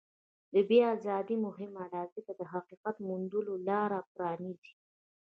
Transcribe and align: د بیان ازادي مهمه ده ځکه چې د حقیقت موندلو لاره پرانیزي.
د 0.53 0.55
بیان 0.69 0.89
ازادي 0.97 1.35
مهمه 1.45 1.85
ده 1.93 2.01
ځکه 2.11 2.19
چې 2.25 2.31
د 2.39 2.41
حقیقت 2.53 2.95
موندلو 3.07 3.53
لاره 3.67 3.99
پرانیزي. 4.13 4.73